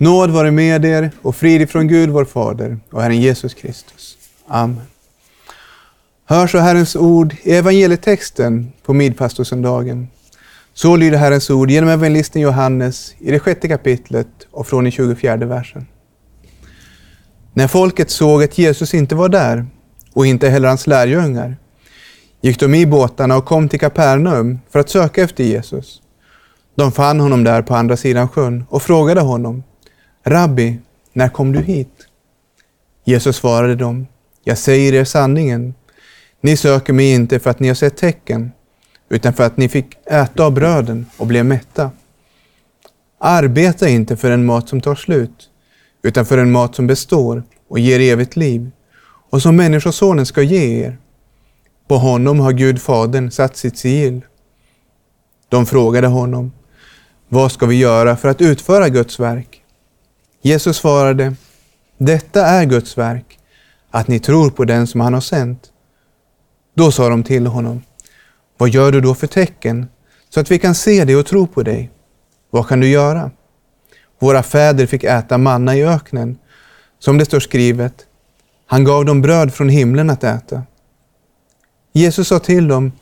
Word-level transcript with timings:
Nåd 0.00 0.30
vare 0.30 0.50
med 0.50 0.84
er 0.84 1.10
och 1.22 1.36
frid 1.36 1.60
ifrån 1.62 1.88
Gud 1.88 2.10
vår 2.10 2.24
Fader 2.24 2.78
och 2.90 3.02
Herren 3.02 3.20
Jesus 3.20 3.54
Kristus. 3.54 4.18
Amen. 4.46 4.80
Hör 6.24 6.46
så 6.46 6.58
Herrens 6.58 6.96
ord 6.96 7.34
i 7.42 7.52
evangelietexten 7.52 8.72
på 8.82 8.92
Midpastorsöndagen. 8.92 10.08
Så 10.74 10.96
lyder 10.96 11.18
Herrens 11.18 11.50
ord 11.50 11.70
genom 11.70 11.88
evangelisten 11.88 12.42
Johannes 12.42 13.14
i 13.18 13.30
det 13.30 13.38
sjätte 13.38 13.68
kapitlet 13.68 14.28
och 14.50 14.66
från 14.66 14.84
den 14.84 14.90
24 14.92 15.36
versen. 15.36 15.86
När 17.52 17.68
folket 17.68 18.10
såg 18.10 18.42
att 18.42 18.58
Jesus 18.58 18.94
inte 18.94 19.14
var 19.14 19.28
där 19.28 19.66
och 20.12 20.26
inte 20.26 20.48
heller 20.48 20.68
hans 20.68 20.86
lärjungar 20.86 21.56
gick 22.40 22.60
de 22.60 22.74
i 22.74 22.86
båtarna 22.86 23.36
och 23.36 23.44
kom 23.44 23.68
till 23.68 23.80
Kapernaum 23.80 24.58
för 24.70 24.78
att 24.78 24.90
söka 24.90 25.22
efter 25.22 25.44
Jesus. 25.44 26.02
De 26.74 26.92
fann 26.92 27.20
honom 27.20 27.44
där 27.44 27.62
på 27.62 27.74
andra 27.74 27.96
sidan 27.96 28.28
sjön 28.28 28.64
och 28.68 28.82
frågade 28.82 29.20
honom 29.20 29.62
Rabbi, 30.28 30.78
när 31.12 31.28
kom 31.28 31.52
du 31.52 31.60
hit? 31.60 32.06
Jesus 33.04 33.36
svarade 33.36 33.74
dem, 33.74 34.06
jag 34.44 34.58
säger 34.58 34.94
er 34.94 35.04
sanningen. 35.04 35.74
Ni 36.40 36.56
söker 36.56 36.92
mig 36.92 37.12
inte 37.12 37.38
för 37.38 37.50
att 37.50 37.60
ni 37.60 37.68
har 37.68 37.74
sett 37.74 37.96
tecken, 37.96 38.52
utan 39.08 39.32
för 39.32 39.44
att 39.44 39.56
ni 39.56 39.68
fick 39.68 40.06
äta 40.06 40.44
av 40.44 40.52
bröden 40.52 41.06
och 41.16 41.26
blev 41.26 41.44
mätta. 41.44 41.90
Arbeta 43.18 43.88
inte 43.88 44.16
för 44.16 44.30
en 44.30 44.46
mat 44.46 44.68
som 44.68 44.80
tar 44.80 44.94
slut, 44.94 45.50
utan 46.02 46.26
för 46.26 46.38
en 46.38 46.52
mat 46.52 46.74
som 46.74 46.86
består 46.86 47.42
och 47.68 47.78
ger 47.78 48.00
evigt 48.00 48.36
liv, 48.36 48.70
och 49.30 49.42
som 49.42 49.56
Människosonen 49.56 50.26
ska 50.26 50.42
ge 50.42 50.84
er. 50.84 50.98
På 51.88 51.98
honom 51.98 52.40
har 52.40 52.52
Gud 52.52 52.82
Fadern 52.82 53.30
satt 53.30 53.56
sitt 53.56 53.78
sigill. 53.78 54.20
De 55.48 55.66
frågade 55.66 56.06
honom, 56.06 56.52
vad 57.28 57.52
ska 57.52 57.66
vi 57.66 57.76
göra 57.76 58.16
för 58.16 58.28
att 58.28 58.40
utföra 58.40 58.88
Guds 58.88 59.20
verk? 59.20 59.64
Jesus 60.42 60.76
svarade, 60.76 61.34
detta 61.98 62.46
är 62.46 62.64
Guds 62.64 62.98
verk, 62.98 63.38
att 63.90 64.08
ni 64.08 64.20
tror 64.20 64.50
på 64.50 64.64
den 64.64 64.86
som 64.86 65.00
han 65.00 65.14
har 65.14 65.20
sänt. 65.20 65.72
Då 66.74 66.92
sa 66.92 67.08
de 67.08 67.22
till 67.22 67.46
honom, 67.46 67.82
vad 68.56 68.68
gör 68.68 68.92
du 68.92 69.00
då 69.00 69.14
för 69.14 69.26
tecken, 69.26 69.88
så 70.28 70.40
att 70.40 70.50
vi 70.50 70.58
kan 70.58 70.74
se 70.74 71.04
dig 71.04 71.16
och 71.16 71.26
tro 71.26 71.46
på 71.46 71.62
dig? 71.62 71.90
Vad 72.50 72.68
kan 72.68 72.80
du 72.80 72.88
göra? 72.88 73.30
Våra 74.18 74.42
fäder 74.42 74.86
fick 74.86 75.04
äta 75.04 75.38
manna 75.38 75.76
i 75.76 75.84
öknen, 75.84 76.38
som 76.98 77.18
det 77.18 77.24
står 77.24 77.40
skrivet, 77.40 78.06
han 78.66 78.84
gav 78.84 79.04
dem 79.04 79.22
bröd 79.22 79.54
från 79.54 79.68
himlen 79.68 80.10
att 80.10 80.24
äta. 80.24 80.62
Jesus 81.92 82.28
sa 82.28 82.38
till 82.38 82.68
dem, 82.68 82.92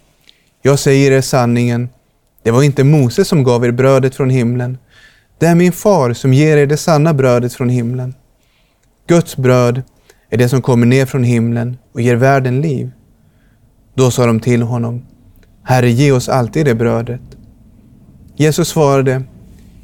jag 0.62 0.78
säger 0.78 1.12
er 1.12 1.20
sanningen, 1.20 1.88
det 2.42 2.50
var 2.50 2.62
inte 2.62 2.84
Moses 2.84 3.28
som 3.28 3.44
gav 3.44 3.64
er 3.64 3.70
brödet 3.70 4.14
från 4.14 4.30
himlen, 4.30 4.78
det 5.38 5.46
är 5.46 5.54
min 5.54 5.72
far 5.72 6.12
som 6.12 6.32
ger 6.32 6.56
er 6.56 6.66
det 6.66 6.76
sanna 6.76 7.14
brödet 7.14 7.54
från 7.54 7.68
himlen. 7.68 8.14
Guds 9.06 9.36
bröd 9.36 9.82
är 10.30 10.36
det 10.36 10.48
som 10.48 10.62
kommer 10.62 10.86
ner 10.86 11.06
från 11.06 11.24
himlen 11.24 11.78
och 11.92 12.00
ger 12.00 12.16
världen 12.16 12.60
liv. 12.60 12.90
Då 13.94 14.10
sa 14.10 14.26
de 14.26 14.40
till 14.40 14.62
honom, 14.62 15.06
Herre, 15.62 15.90
ge 15.90 16.12
oss 16.12 16.28
alltid 16.28 16.66
det 16.66 16.74
brödet. 16.74 17.20
Jesus 18.36 18.68
svarade, 18.68 19.22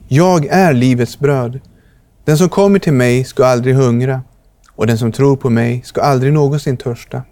Jag 0.09 0.47
är 0.47 0.73
livets 0.73 1.19
bröd. 1.19 1.61
Den 2.25 2.39
som 2.39 2.49
kommer 2.49 2.79
till 2.79 2.93
mig 2.93 3.25
ska 3.25 3.47
aldrig 3.47 3.75
hungra 3.75 4.23
och 4.69 4.87
den 4.87 4.99
som 4.99 5.13
tror 5.13 5.37
på 5.37 5.51
mig 5.51 5.83
ska 5.85 6.01
aldrig 6.01 6.33
någonsin 6.33 6.77
törsta. 6.77 7.23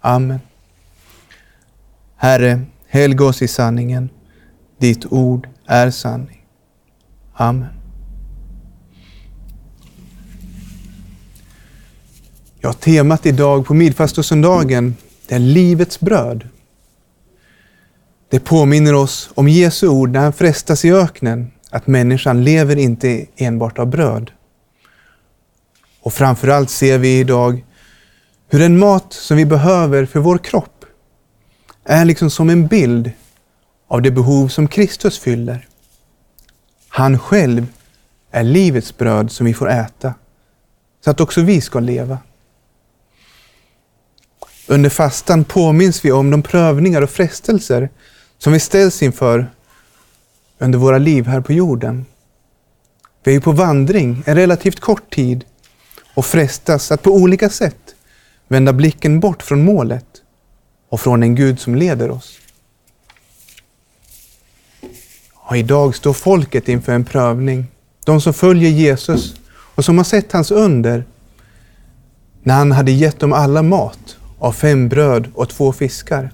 Amen. 0.00 0.40
Herre, 2.16 2.60
helga 2.88 3.24
oss 3.24 3.42
i 3.42 3.48
sanningen. 3.48 4.10
Ditt 4.78 5.12
ord 5.12 5.48
är 5.66 5.90
sanning. 5.90 6.33
Amen. 7.36 7.66
Ja, 12.60 12.72
temat 12.72 13.26
idag 13.26 13.66
på 13.66 13.74
midfastosöndagen 13.74 14.96
är 15.28 15.38
livets 15.38 16.00
bröd. 16.00 16.48
Det 18.30 18.40
påminner 18.40 18.94
oss 18.94 19.30
om 19.34 19.48
Jesu 19.48 19.88
ord 19.88 20.10
när 20.10 20.20
han 20.20 20.32
frestas 20.32 20.84
i 20.84 20.92
öknen, 20.92 21.50
att 21.70 21.86
människan 21.86 22.44
lever 22.44 22.76
inte 22.76 23.26
enbart 23.36 23.78
av 23.78 23.86
bröd. 23.86 24.30
Och 26.00 26.12
framförallt 26.12 26.70
ser 26.70 26.98
vi 26.98 27.18
idag 27.18 27.64
hur 28.48 28.58
den 28.58 28.78
mat 28.78 29.12
som 29.12 29.36
vi 29.36 29.46
behöver 29.46 30.06
för 30.06 30.20
vår 30.20 30.38
kropp 30.38 30.84
är 31.84 32.04
liksom 32.04 32.30
som 32.30 32.50
en 32.50 32.66
bild 32.66 33.10
av 33.88 34.02
det 34.02 34.10
behov 34.10 34.48
som 34.48 34.68
Kristus 34.68 35.18
fyller. 35.18 35.68
Han 36.96 37.18
själv 37.18 37.66
är 38.30 38.42
livets 38.42 38.96
bröd 38.96 39.32
som 39.32 39.46
vi 39.46 39.54
får 39.54 39.70
äta, 39.70 40.14
så 41.04 41.10
att 41.10 41.20
också 41.20 41.42
vi 41.42 41.60
ska 41.60 41.80
leva. 41.80 42.18
Under 44.66 44.90
fastan 44.90 45.44
påminns 45.44 46.04
vi 46.04 46.12
om 46.12 46.30
de 46.30 46.42
prövningar 46.42 47.02
och 47.02 47.10
frestelser 47.10 47.88
som 48.38 48.52
vi 48.52 48.60
ställs 48.60 49.02
inför 49.02 49.50
under 50.58 50.78
våra 50.78 50.98
liv 50.98 51.26
här 51.26 51.40
på 51.40 51.52
jorden. 51.52 52.06
Vi 53.24 53.34
är 53.34 53.40
på 53.40 53.52
vandring 53.52 54.22
en 54.26 54.36
relativt 54.36 54.80
kort 54.80 55.14
tid 55.14 55.44
och 56.14 56.26
frestas 56.26 56.92
att 56.92 57.02
på 57.02 57.10
olika 57.10 57.50
sätt 57.50 57.94
vända 58.48 58.72
blicken 58.72 59.20
bort 59.20 59.42
från 59.42 59.64
målet 59.64 60.22
och 60.88 61.00
från 61.00 61.22
en 61.22 61.34
Gud 61.34 61.60
som 61.60 61.74
leder 61.74 62.10
oss. 62.10 62.38
Och 65.46 65.56
idag 65.56 65.94
står 65.94 66.12
folket 66.12 66.68
inför 66.68 66.92
en 66.92 67.04
prövning. 67.04 67.66
De 68.04 68.20
som 68.20 68.34
följer 68.34 68.70
Jesus 68.70 69.34
och 69.48 69.84
som 69.84 69.96
har 69.96 70.04
sett 70.04 70.32
hans 70.32 70.50
under 70.50 71.04
när 72.42 72.54
han 72.54 72.72
hade 72.72 72.92
gett 72.92 73.20
dem 73.20 73.32
alla 73.32 73.62
mat 73.62 74.16
av 74.38 74.52
fem 74.52 74.88
bröd 74.88 75.28
och 75.34 75.48
två 75.48 75.72
fiskar. 75.72 76.30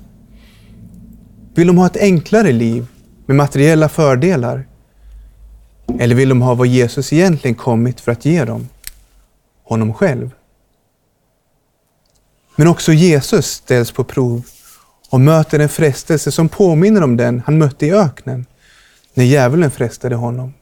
Vill 1.55 1.67
de 1.67 1.79
ha 1.79 1.87
ett 1.87 1.97
enklare 1.97 2.53
liv 2.53 2.87
med 3.27 3.37
materiella 3.37 3.89
fördelar? 3.89 4.67
Eller 5.99 6.15
vill 6.15 6.29
de 6.29 6.43
ha 6.43 6.55
vad 6.55 6.67
Jesus 6.67 7.13
egentligen 7.13 7.55
kommit 7.55 8.01
för 8.01 8.13
att 8.13 8.25
ge 8.25 8.45
dem? 8.45 8.69
Honom 9.65 9.95
själv. 9.95 10.31
Men 12.57 12.67
också 12.67 12.93
Jesus 12.93 13.47
ställs 13.47 13.93
på 13.93 14.05
prov 14.05 14.43
och 15.11 15.21
möter 15.21 15.59
en 15.59 15.69
frestelse 15.69 16.33
som 16.33 16.49
påminner 16.49 17.03
om 17.03 17.17
den 17.17 17.43
han 17.47 17.59
mötte 17.59 17.87
i 17.87 17.93
öknen 17.93 18.47
när 19.15 19.25
djävulen 19.25 19.71
frestade 19.71 20.15
honom. 20.15 20.55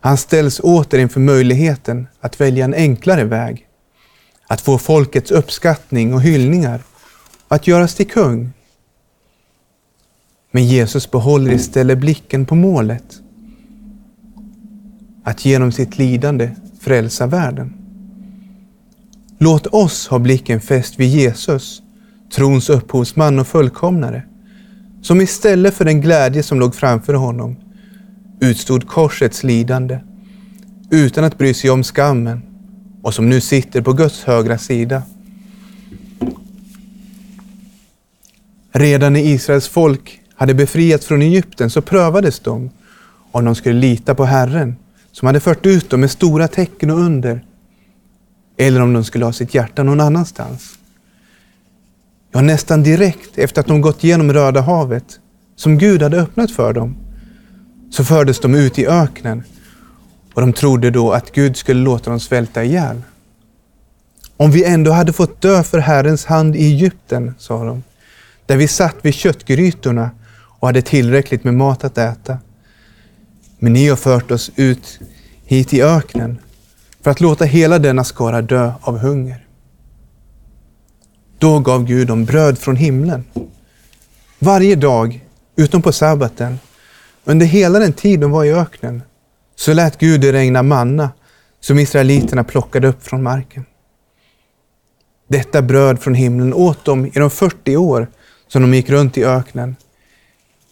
Han 0.00 0.16
ställs 0.16 0.60
åter 0.60 0.98
inför 0.98 1.20
möjligheten 1.20 2.06
att 2.20 2.40
välja 2.40 2.64
en 2.64 2.74
enklare 2.74 3.24
väg. 3.24 3.66
Att 4.46 4.60
få 4.60 4.78
folkets 4.78 5.30
uppskattning 5.30 6.14
och 6.14 6.22
hyllningar 6.22 6.82
och 7.48 7.56
att 7.56 7.66
göras 7.66 7.94
till 7.94 8.10
kung. 8.10 8.52
Men 10.50 10.66
Jesus 10.66 11.10
behåller 11.10 11.52
istället 11.52 11.98
blicken 11.98 12.46
på 12.46 12.54
målet. 12.54 13.20
Att 15.24 15.44
genom 15.44 15.72
sitt 15.72 15.98
lidande 15.98 16.50
frälsa 16.80 17.26
världen. 17.26 17.74
Låt 19.38 19.66
oss 19.66 20.08
ha 20.08 20.18
blicken 20.18 20.60
fäst 20.60 21.00
vid 21.00 21.08
Jesus, 21.08 21.82
trons 22.34 22.70
upphovsman 22.70 23.38
och 23.38 23.46
fullkomnare 23.46 24.22
som 25.02 25.20
istället 25.20 25.74
för 25.74 25.84
den 25.84 26.00
glädje 26.00 26.42
som 26.42 26.60
låg 26.60 26.74
framför 26.74 27.14
honom 27.14 27.56
utstod 28.40 28.88
korsets 28.88 29.42
lidande 29.42 29.98
utan 30.90 31.24
att 31.24 31.38
bry 31.38 31.54
sig 31.54 31.70
om 31.70 31.82
skammen 31.82 32.42
och 33.02 33.14
som 33.14 33.28
nu 33.28 33.40
sitter 33.40 33.82
på 33.82 33.92
Guds 33.92 34.24
högra 34.24 34.58
sida. 34.58 35.02
Redan 38.72 39.12
när 39.12 39.20
Israels 39.20 39.68
folk 39.68 40.20
hade 40.34 40.54
befriats 40.54 41.06
från 41.06 41.22
Egypten 41.22 41.70
så 41.70 41.82
prövades 41.82 42.40
de 42.40 42.70
om 43.32 43.44
de 43.44 43.54
skulle 43.54 43.80
lita 43.80 44.14
på 44.14 44.24
Herren 44.24 44.76
som 45.12 45.26
hade 45.26 45.40
fört 45.40 45.66
ut 45.66 45.90
dem 45.90 46.00
med 46.00 46.10
stora 46.10 46.48
tecken 46.48 46.90
och 46.90 46.98
under 46.98 47.44
eller 48.56 48.80
om 48.80 48.92
de 48.92 49.04
skulle 49.04 49.24
ha 49.24 49.32
sitt 49.32 49.54
hjärta 49.54 49.82
någon 49.82 50.00
annanstans. 50.00 50.79
Ja, 52.32 52.40
nästan 52.40 52.82
direkt 52.82 53.38
efter 53.38 53.60
att 53.60 53.66
de 53.66 53.80
gått 53.80 54.04
igenom 54.04 54.32
Röda 54.32 54.60
havet, 54.60 55.20
som 55.56 55.78
Gud 55.78 56.02
hade 56.02 56.20
öppnat 56.20 56.50
för 56.50 56.72
dem, 56.72 56.96
så 57.90 58.04
fördes 58.04 58.40
de 58.40 58.54
ut 58.54 58.78
i 58.78 58.86
öknen 58.86 59.42
och 60.34 60.40
de 60.40 60.52
trodde 60.52 60.90
då 60.90 61.12
att 61.12 61.32
Gud 61.32 61.56
skulle 61.56 61.80
låta 61.80 62.10
dem 62.10 62.20
svälta 62.20 62.64
ihjäl. 62.64 63.02
Om 64.36 64.50
vi 64.50 64.64
ändå 64.64 64.90
hade 64.90 65.12
fått 65.12 65.40
dö 65.40 65.62
för 65.62 65.78
Herrens 65.78 66.24
hand 66.24 66.56
i 66.56 66.64
Egypten, 66.64 67.34
sa 67.38 67.64
de, 67.64 67.82
där 68.46 68.56
vi 68.56 68.68
satt 68.68 68.96
vid 69.02 69.14
köttgrytorna 69.14 70.10
och 70.32 70.68
hade 70.68 70.82
tillräckligt 70.82 71.44
med 71.44 71.54
mat 71.54 71.84
att 71.84 71.98
äta. 71.98 72.38
Men 73.58 73.72
ni 73.72 73.88
har 73.88 73.96
fört 73.96 74.30
oss 74.30 74.50
ut 74.56 75.00
hit 75.44 75.72
i 75.72 75.82
öknen 75.82 76.38
för 77.02 77.10
att 77.10 77.20
låta 77.20 77.44
hela 77.44 77.78
denna 77.78 78.04
skara 78.04 78.42
dö 78.42 78.72
av 78.80 78.98
hunger. 78.98 79.46
Då 81.40 81.58
gav 81.58 81.84
Gud 81.84 82.08
dem 82.08 82.24
bröd 82.24 82.58
från 82.58 82.76
himlen. 82.76 83.24
Varje 84.38 84.76
dag, 84.76 85.26
utom 85.56 85.82
på 85.82 85.92
sabbaten, 85.92 86.58
under 87.24 87.46
hela 87.46 87.78
den 87.78 87.92
tid 87.92 88.20
de 88.20 88.30
var 88.30 88.44
i 88.44 88.52
öknen, 88.52 89.02
så 89.56 89.72
lät 89.72 89.98
Gud 89.98 90.20
det 90.20 90.32
regna 90.32 90.62
manna 90.62 91.10
som 91.60 91.78
israeliterna 91.78 92.44
plockade 92.44 92.88
upp 92.88 93.06
från 93.06 93.22
marken. 93.22 93.64
Detta 95.28 95.62
bröd 95.62 96.00
från 96.00 96.14
himlen 96.14 96.54
åt 96.54 96.84
de 96.84 97.06
i 97.06 97.10
de 97.14 97.30
40 97.30 97.76
år 97.76 98.08
som 98.48 98.62
de 98.62 98.74
gick 98.74 98.90
runt 98.90 99.18
i 99.18 99.24
öknen 99.24 99.76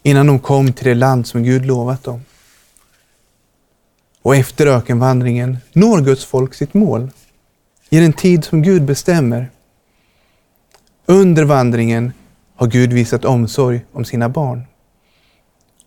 innan 0.03 0.27
de 0.27 0.39
kom 0.39 0.73
till 0.73 0.85
det 0.85 0.95
land 0.95 1.27
som 1.27 1.43
Gud 1.43 1.65
lovat 1.65 2.03
dem. 2.03 2.21
Och 4.21 4.35
efter 4.35 4.67
ökenvandringen 4.67 5.57
når 5.73 6.01
Guds 6.01 6.25
folk 6.25 6.53
sitt 6.53 6.73
mål 6.73 7.11
i 7.89 7.99
den 7.99 8.13
tid 8.13 8.45
som 8.45 8.61
Gud 8.61 8.83
bestämmer. 8.83 9.49
Under 11.11 11.43
vandringen 11.43 12.13
har 12.55 12.67
Gud 12.67 12.93
visat 12.93 13.25
omsorg 13.25 13.85
om 13.91 14.05
sina 14.05 14.29
barn. 14.29 14.63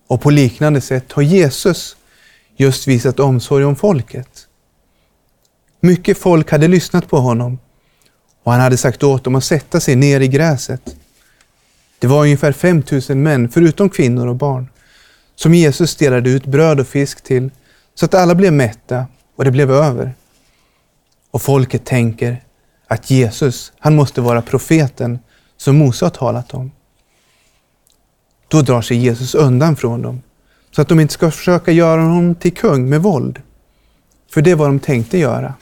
Och 0.06 0.20
på 0.20 0.30
liknande 0.30 0.80
sätt 0.80 1.12
har 1.12 1.22
Jesus 1.22 1.96
just 2.56 2.88
visat 2.88 3.20
omsorg 3.20 3.64
om 3.64 3.76
folket. 3.76 4.46
Mycket 5.80 6.19
folk 6.19 6.50
hade 6.50 6.69
lyssnat 6.69 7.08
på 7.08 7.16
honom 7.16 7.58
och 8.42 8.52
han 8.52 8.60
hade 8.60 8.76
sagt 8.76 9.02
åt 9.02 9.24
dem 9.24 9.34
att 9.34 9.44
sätta 9.44 9.80
sig 9.80 9.96
ner 9.96 10.20
i 10.20 10.28
gräset. 10.28 10.96
Det 11.98 12.06
var 12.06 12.22
ungefär 12.22 12.52
5000 12.52 13.22
män, 13.22 13.48
förutom 13.48 13.90
kvinnor 13.90 14.26
och 14.26 14.36
barn, 14.36 14.69
som 15.34 15.54
Jesus 15.54 15.96
delade 15.96 16.30
ut 16.30 16.46
bröd 16.46 16.80
och 16.80 16.86
fisk 16.86 17.24
till 17.24 17.50
så 17.94 18.04
att 18.04 18.14
alla 18.14 18.34
blev 18.34 18.52
mätta 18.52 19.06
och 19.36 19.44
det 19.44 19.50
blev 19.50 19.70
över. 19.70 20.14
Och 21.30 21.42
folket 21.42 21.84
tänker 21.84 22.42
att 22.93 23.11
Jesus, 23.11 23.73
han 23.79 23.97
måste 23.97 24.21
vara 24.21 24.43
profeten 24.43 25.19
som 25.56 25.77
Mose 25.77 26.05
har 26.05 26.11
talat 26.11 26.55
om. 26.55 26.71
Då 28.49 28.62
drar 28.62 28.83
sig 28.83 28.97
Jesus 28.97 29.35
undan 29.35 29.77
från 29.77 30.03
dem 30.03 30.23
så 30.71 30.83
att 30.83 30.89
de 30.89 31.00
inte 31.00 31.15
ska 31.15 31.31
försöka 31.31 31.73
göra 31.73 32.00
honom 32.00 32.35
till 32.35 32.55
kung 32.55 32.89
med 32.89 33.03
våld. 33.03 33.43
För 34.31 34.43
det 34.43 34.55
var 34.55 34.67
de 34.67 34.79
tänkte 34.79 35.19
göra. 35.19 35.55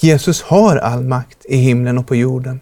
Jesus 0.00 0.42
har 0.42 0.76
all 0.76 1.04
makt 1.04 1.44
i 1.44 1.56
himlen 1.56 1.98
och 1.98 2.06
på 2.06 2.16
jorden. 2.16 2.60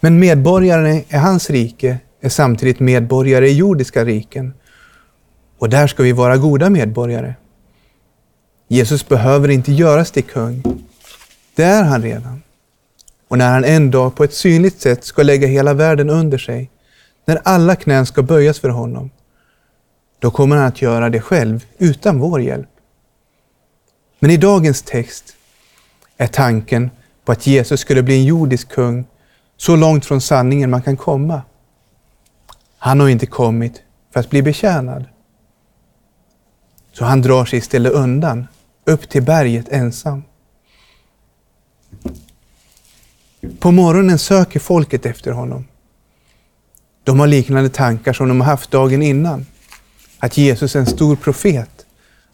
Men 0.00 0.18
medborgarna 0.18 0.90
i 0.90 1.16
hans 1.16 1.50
rike 1.50 1.98
är 2.20 2.28
samtidigt 2.28 2.80
medborgare 2.80 3.48
i 3.48 3.52
jordiska 3.52 4.04
riken. 4.04 4.54
Och 5.58 5.68
där 5.68 5.86
ska 5.86 6.02
vi 6.02 6.12
vara 6.12 6.36
goda 6.36 6.70
medborgare. 6.70 7.34
Jesus 8.68 9.08
behöver 9.08 9.48
inte 9.48 9.72
göras 9.72 10.10
till 10.10 10.24
kung. 10.24 10.62
Det 11.54 11.62
är 11.62 11.82
han 11.82 12.02
redan. 12.02 12.42
Och 13.28 13.38
när 13.38 13.50
han 13.50 13.64
en 13.64 13.90
dag 13.90 14.14
på 14.14 14.24
ett 14.24 14.34
synligt 14.34 14.80
sätt 14.80 15.04
ska 15.04 15.22
lägga 15.22 15.46
hela 15.46 15.74
världen 15.74 16.10
under 16.10 16.38
sig, 16.38 16.70
när 17.24 17.40
alla 17.44 17.76
knän 17.76 18.06
ska 18.06 18.22
böjas 18.22 18.58
för 18.58 18.68
honom, 18.68 19.10
då 20.18 20.30
kommer 20.30 20.56
han 20.56 20.66
att 20.66 20.82
göra 20.82 21.10
det 21.10 21.20
själv, 21.20 21.64
utan 21.78 22.18
vår 22.18 22.40
hjälp. 22.40 22.68
Men 24.18 24.30
i 24.30 24.36
dagens 24.36 24.82
text 24.82 25.36
är 26.16 26.26
tanken 26.26 26.90
på 27.24 27.32
att 27.32 27.46
Jesus 27.46 27.80
skulle 27.80 28.02
bli 28.02 28.14
en 28.14 28.24
jordisk 28.24 28.68
kung 28.68 29.04
så 29.56 29.76
långt 29.76 30.04
från 30.04 30.20
sanningen 30.20 30.70
man 30.70 30.82
kan 30.82 30.96
komma. 30.96 31.42
Han 32.78 33.00
har 33.00 33.08
inte 33.08 33.26
kommit 33.26 33.82
för 34.12 34.20
att 34.20 34.30
bli 34.30 34.42
betjänad. 34.42 35.04
Så 36.92 37.04
han 37.04 37.22
drar 37.22 37.44
sig 37.44 37.58
istället 37.58 37.92
undan, 37.92 38.46
upp 38.88 39.08
till 39.08 39.22
berget 39.22 39.68
ensam. 39.68 40.22
På 43.58 43.70
morgonen 43.70 44.18
söker 44.18 44.60
folket 44.60 45.06
efter 45.06 45.32
honom. 45.32 45.64
De 47.04 47.20
har 47.20 47.26
liknande 47.26 47.70
tankar 47.70 48.12
som 48.12 48.28
de 48.28 48.40
har 48.40 48.46
haft 48.46 48.70
dagen 48.70 49.02
innan. 49.02 49.46
Att 50.18 50.36
Jesus 50.36 50.76
är 50.76 50.80
en 50.80 50.86
stor 50.86 51.16
profet. 51.16 51.86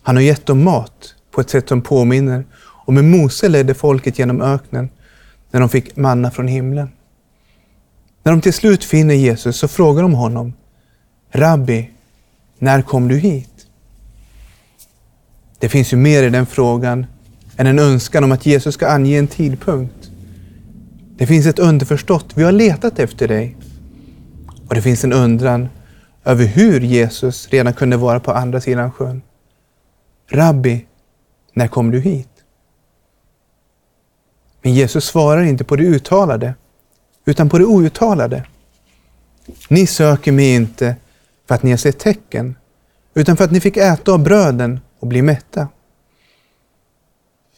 Han 0.02 0.16
har 0.16 0.22
gett 0.22 0.46
dem 0.46 0.64
mat 0.64 1.14
på 1.30 1.40
ett 1.40 1.50
sätt 1.50 1.68
som 1.68 1.82
påminner 1.82 2.44
om 2.62 2.96
hur 2.96 3.02
Mose 3.02 3.48
ledde 3.48 3.74
folket 3.74 4.18
genom 4.18 4.42
öknen 4.42 4.88
när 5.50 5.60
de 5.60 5.68
fick 5.68 5.96
manna 5.96 6.30
från 6.30 6.48
himlen. 6.48 6.90
När 8.22 8.32
de 8.32 8.40
till 8.40 8.52
slut 8.52 8.84
finner 8.84 9.14
Jesus 9.14 9.56
så 9.56 9.68
frågar 9.68 10.02
de 10.02 10.14
honom 10.14 10.52
Rabbi, 11.30 11.90
när 12.58 12.82
kom 12.82 13.08
du 13.08 13.16
hit? 13.16 13.53
Det 15.64 15.69
finns 15.69 15.93
ju 15.93 15.96
mer 15.96 16.22
i 16.22 16.31
den 16.31 16.46
frågan 16.46 17.06
än 17.56 17.66
en 17.66 17.78
önskan 17.78 18.25
om 18.25 18.32
att 18.32 18.46
Jesus 18.46 18.75
ska 18.75 18.88
ange 18.88 19.19
en 19.19 19.26
tidpunkt. 19.26 20.11
Det 21.16 21.26
finns 21.26 21.46
ett 21.46 21.58
underförstått, 21.58 22.26
vi 22.34 22.43
har 22.43 22.52
letat 22.52 22.99
efter 22.99 23.28
dig. 23.28 23.56
Och 24.69 24.75
det 24.75 24.82
finns 24.82 25.05
en 25.05 25.12
undran 25.12 25.69
över 26.25 26.44
hur 26.44 26.81
Jesus 26.81 27.49
redan 27.49 27.72
kunde 27.72 27.96
vara 27.96 28.20
på 28.20 28.32
andra 28.32 28.61
sidan 28.61 28.93
sjön. 28.93 29.22
Rabbi, 30.31 30.87
när 31.52 31.69
kom 31.69 31.90
du 31.90 32.00
hit? 32.00 32.28
Men 34.62 34.75
Jesus 34.75 35.05
svarar 35.05 35.43
inte 35.43 35.64
på 35.64 35.76
det 35.76 35.84
uttalade, 35.84 36.55
utan 37.25 37.49
på 37.49 37.58
det 37.58 37.64
outtalade. 37.64 38.44
Ni 39.69 39.87
söker 39.87 40.32
mig 40.32 40.55
inte 40.55 40.96
för 41.49 41.55
att 41.55 41.62
ni 41.62 41.70
har 41.70 41.78
sett 41.78 41.99
tecken, 41.99 42.56
utan 43.14 43.37
för 43.37 43.44
att 43.44 43.52
ni 43.52 43.61
fick 43.61 43.76
äta 43.76 44.12
av 44.12 44.22
bröden 44.22 44.81
och 45.04 45.08
bli 45.08 45.22
mätta. 45.22 45.68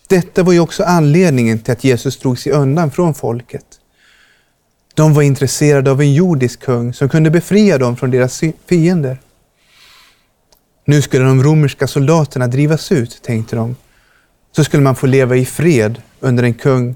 Detta 0.08 0.42
var 0.42 0.52
ju 0.52 0.60
också 0.60 0.82
anledningen 0.84 1.58
till 1.58 1.72
att 1.72 1.84
Jesus 1.84 2.18
drog 2.18 2.38
sig 2.38 2.52
undan 2.52 2.90
från 2.90 3.14
folket. 3.14 3.66
De 4.94 5.14
var 5.14 5.22
intresserade 5.22 5.90
av 5.90 6.00
en 6.00 6.14
jordisk 6.14 6.60
kung 6.60 6.92
som 6.92 7.08
kunde 7.08 7.30
befria 7.30 7.78
dem 7.78 7.96
från 7.96 8.10
deras 8.10 8.40
fiender. 8.66 9.20
Nu 10.84 11.02
skulle 11.02 11.24
de 11.24 11.42
romerska 11.42 11.86
soldaterna 11.86 12.46
drivas 12.46 12.92
ut, 12.92 13.22
tänkte 13.22 13.56
de. 13.56 13.76
Så 14.52 14.64
skulle 14.64 14.82
man 14.82 14.96
få 14.96 15.06
leva 15.06 15.36
i 15.36 15.44
fred 15.44 16.02
under 16.20 16.44
en 16.44 16.54
kung 16.54 16.94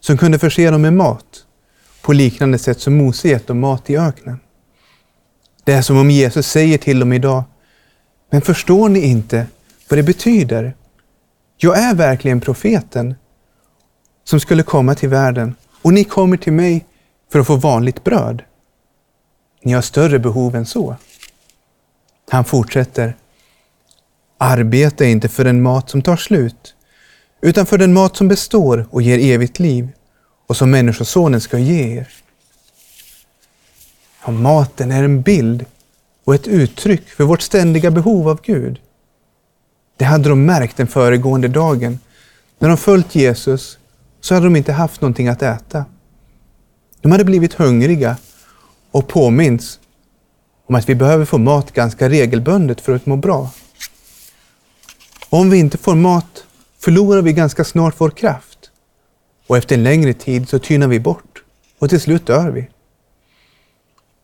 som 0.00 0.18
kunde 0.18 0.38
förse 0.38 0.70
dem 0.70 0.82
med 0.82 0.92
mat 0.92 1.44
på 2.02 2.12
liknande 2.12 2.58
sätt 2.58 2.80
som 2.80 2.96
Mose 2.96 3.28
gett 3.28 3.46
dem 3.46 3.60
mat 3.60 3.90
i 3.90 3.96
öknen. 3.96 4.40
Det 5.64 5.72
är 5.72 5.82
som 5.82 5.96
om 5.98 6.10
Jesus 6.10 6.46
säger 6.46 6.78
till 6.78 6.98
dem 6.98 7.12
idag, 7.12 7.44
men 8.30 8.42
förstår 8.42 8.88
ni 8.88 9.00
inte 9.00 9.46
vad 9.88 9.98
det 9.98 10.02
betyder? 10.02 10.76
Jag 11.56 11.78
är 11.78 11.94
verkligen 11.94 12.40
profeten 12.40 13.14
som 14.24 14.40
skulle 14.40 14.62
komma 14.62 14.94
till 14.94 15.08
världen 15.08 15.54
och 15.82 15.92
ni 15.92 16.04
kommer 16.04 16.36
till 16.36 16.52
mig 16.52 16.86
för 17.32 17.38
att 17.38 17.46
få 17.46 17.56
vanligt 17.56 18.04
bröd. 18.04 18.42
Ni 19.62 19.72
har 19.72 19.82
större 19.82 20.18
behov 20.18 20.56
än 20.56 20.66
så. 20.66 20.96
Han 22.30 22.44
fortsätter. 22.44 23.16
Arbeta 24.38 25.04
inte 25.04 25.28
för 25.28 25.44
den 25.44 25.62
mat 25.62 25.90
som 25.90 26.02
tar 26.02 26.16
slut, 26.16 26.74
utan 27.40 27.66
för 27.66 27.78
den 27.78 27.92
mat 27.92 28.16
som 28.16 28.28
består 28.28 28.86
och 28.90 29.02
ger 29.02 29.34
evigt 29.34 29.58
liv 29.58 29.88
och 30.46 30.56
som 30.56 30.70
Människosonen 30.70 31.40
ska 31.40 31.58
ge 31.58 31.98
er. 31.98 32.08
Ja, 34.24 34.30
maten 34.30 34.90
är 34.90 35.04
en 35.04 35.22
bild 35.22 35.64
och 36.24 36.34
ett 36.34 36.46
uttryck 36.46 37.08
för 37.08 37.24
vårt 37.24 37.42
ständiga 37.42 37.90
behov 37.90 38.28
av 38.28 38.40
Gud. 38.42 38.80
Det 40.02 40.06
hade 40.06 40.28
de 40.28 40.44
märkt 40.44 40.76
den 40.76 40.86
föregående 40.86 41.48
dagen. 41.48 41.98
När 42.58 42.68
de 42.68 42.76
följt 42.76 43.14
Jesus 43.14 43.78
så 44.20 44.34
hade 44.34 44.46
de 44.46 44.56
inte 44.56 44.72
haft 44.72 45.00
någonting 45.00 45.28
att 45.28 45.42
äta. 45.42 45.84
De 47.00 47.12
hade 47.12 47.24
blivit 47.24 47.54
hungriga 47.54 48.16
och 48.90 49.08
påminns 49.08 49.78
om 50.66 50.74
att 50.74 50.88
vi 50.88 50.94
behöver 50.94 51.24
få 51.24 51.38
mat 51.38 51.72
ganska 51.72 52.08
regelbundet 52.08 52.80
för 52.80 52.94
att 52.96 53.06
må 53.06 53.16
bra. 53.16 53.50
Och 55.28 55.38
om 55.38 55.50
vi 55.50 55.58
inte 55.58 55.78
får 55.78 55.94
mat 55.94 56.44
förlorar 56.78 57.22
vi 57.22 57.32
ganska 57.32 57.64
snart 57.64 57.94
vår 57.98 58.10
kraft. 58.10 58.70
Och 59.46 59.56
efter 59.56 59.76
en 59.76 59.84
längre 59.84 60.12
tid 60.12 60.48
så 60.48 60.58
tynar 60.58 60.88
vi 60.88 61.00
bort 61.00 61.42
och 61.78 61.90
till 61.90 62.00
slut 62.00 62.26
dör 62.26 62.50
vi. 62.50 62.68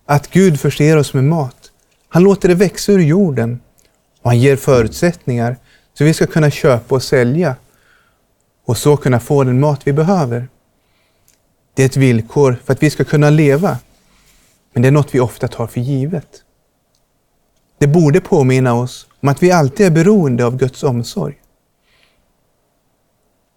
Att 0.06 0.30
Gud 0.30 0.60
förser 0.60 0.96
oss 0.96 1.14
med 1.14 1.24
mat. 1.24 1.70
Han 2.08 2.22
låter 2.22 2.48
det 2.48 2.54
växa 2.54 2.92
ur 2.92 2.98
jorden 2.98 3.60
och 4.22 4.30
han 4.30 4.40
ger 4.40 4.56
förutsättningar 4.56 5.56
så 5.98 6.04
vi 6.04 6.14
ska 6.14 6.26
kunna 6.26 6.50
köpa 6.50 6.94
och 6.94 7.02
sälja 7.02 7.56
och 8.64 8.76
så 8.76 8.96
kunna 8.96 9.20
få 9.20 9.44
den 9.44 9.60
mat 9.60 9.80
vi 9.84 9.92
behöver. 9.92 10.48
Det 11.74 11.82
är 11.82 11.86
ett 11.86 11.96
villkor 11.96 12.56
för 12.64 12.72
att 12.72 12.82
vi 12.82 12.90
ska 12.90 13.04
kunna 13.04 13.30
leva, 13.30 13.78
men 14.72 14.82
det 14.82 14.88
är 14.88 14.92
något 14.92 15.14
vi 15.14 15.20
ofta 15.20 15.48
tar 15.48 15.66
för 15.66 15.80
givet. 15.80 16.42
Det 17.78 17.86
borde 17.86 18.20
påminna 18.20 18.74
oss 18.74 19.06
om 19.20 19.28
att 19.28 19.42
vi 19.42 19.50
alltid 19.50 19.86
är 19.86 19.90
beroende 19.90 20.46
av 20.46 20.56
Guds 20.56 20.82
omsorg. 20.82 21.38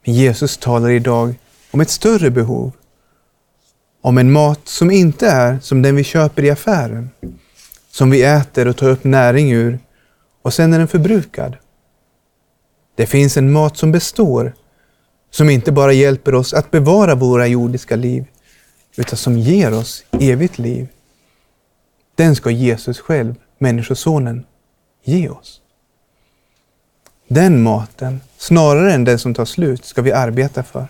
Men 0.06 0.14
Jesus 0.14 0.58
talar 0.58 0.90
idag 0.90 1.36
om 1.72 1.82
ett 1.82 1.90
större 1.90 2.30
behov. 2.30 2.72
Om 4.02 4.18
en 4.18 4.32
mat 4.32 4.68
som 4.68 4.92
inte 4.92 5.28
är 5.28 5.60
som 5.60 5.82
den 5.82 5.96
vi 5.96 6.04
köper 6.04 6.44
i 6.44 6.50
affären. 6.50 7.10
Som 7.92 8.10
vi 8.10 8.24
äter 8.24 8.68
och 8.68 8.78
tar 8.78 8.90
upp 8.90 9.04
näring 9.04 9.52
ur 9.52 9.80
och 10.42 10.54
sen 10.54 10.74
är 10.74 10.78
den 10.78 10.88
förbrukad. 10.88 11.58
Det 13.02 13.08
finns 13.08 13.38
en 13.38 13.52
mat 13.52 13.78
som 13.78 13.92
består, 13.92 14.54
som 15.30 15.50
inte 15.50 15.72
bara 15.72 15.94
hjälper 15.94 16.36
oss 16.36 16.54
att 16.54 16.72
bevara 16.72 17.16
våra 17.16 17.48
jordiska 17.48 17.96
liv, 17.96 18.26
utan 18.96 19.18
som 19.18 19.38
ger 19.38 19.74
oss 19.74 20.04
evigt 20.12 20.58
liv. 20.58 20.88
Den 22.16 22.36
ska 22.36 22.50
Jesus 22.50 23.00
själv, 23.00 23.36
Människosonen, 23.58 24.46
ge 25.04 25.30
oss. 25.30 25.62
Den 27.28 27.64
maten, 27.64 28.22
snarare 28.38 28.94
än 28.94 29.04
den 29.04 29.20
som 29.20 29.34
tar 29.34 29.46
slut, 29.46 29.86
ska 29.86 30.02
vi 30.02 30.12
arbeta 30.12 30.64
för. 30.64 30.88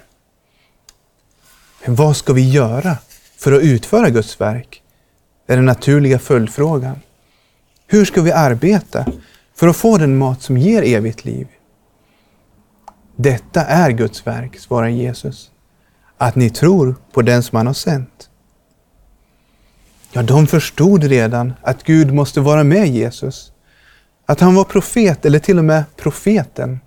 Men 1.85 1.95
vad 1.95 2.17
ska 2.17 2.33
vi 2.33 2.49
göra 2.49 2.97
för 3.37 3.51
att 3.51 3.63
utföra 3.63 4.09
Guds 4.09 4.41
verk? 4.41 4.83
är 5.47 5.55
den 5.55 5.65
naturliga 5.65 6.19
följdfrågan. 6.19 6.99
Hur 7.87 8.05
ska 8.05 8.21
vi 8.21 8.31
arbeta 8.31 9.05
för 9.55 9.67
att 9.67 9.77
få 9.77 9.97
den 9.97 10.17
mat 10.17 10.41
som 10.41 10.57
ger 10.57 10.81
evigt 10.81 11.25
liv? 11.25 11.47
Detta 13.21 13.65
är 13.65 13.91
Guds 13.91 14.27
verk, 14.27 14.59
svarar 14.59 14.87
Jesus. 14.87 15.51
Att 16.17 16.35
ni 16.35 16.49
tror 16.49 16.95
på 17.11 17.21
den 17.21 17.43
som 17.43 17.55
han 17.55 17.67
har 17.67 17.73
sänt. 17.73 18.29
Ja, 20.11 20.23
de 20.23 20.47
förstod 20.47 21.03
redan 21.03 21.53
att 21.61 21.83
Gud 21.83 22.13
måste 22.13 22.41
vara 22.41 22.63
med 22.63 22.87
Jesus. 22.87 23.51
Att 24.25 24.39
han 24.39 24.55
var 24.55 24.63
profet, 24.63 25.25
eller 25.25 25.39
till 25.39 25.57
och 25.57 25.65
med 25.65 25.83
profeten. 25.95 26.79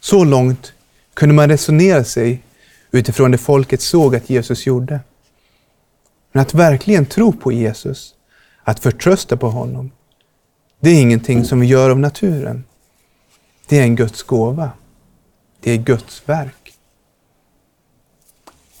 Så 0.00 0.24
långt 0.24 0.72
kunde 1.14 1.34
man 1.34 1.48
resonera 1.48 2.04
sig 2.04 2.42
utifrån 2.90 3.30
det 3.30 3.38
folket 3.38 3.80
såg 3.80 4.16
att 4.16 4.30
Jesus 4.30 4.66
gjorde. 4.66 5.00
Men 6.32 6.42
att 6.42 6.54
verkligen 6.54 7.06
tro 7.06 7.32
på 7.32 7.52
Jesus, 7.52 8.14
att 8.62 8.80
förtrösta 8.80 9.36
på 9.36 9.50
honom, 9.50 9.90
det 10.80 10.90
är 10.90 11.00
ingenting 11.00 11.44
som 11.44 11.60
vi 11.60 11.66
gör 11.66 11.90
av 11.90 11.98
naturen. 11.98 12.64
Det 13.68 13.78
är 13.78 13.82
en 13.82 13.96
Guds 13.96 14.22
gåva. 14.22 14.70
Det 15.66 15.72
är 15.72 15.76
Guds 15.76 16.22
verk. 16.28 16.74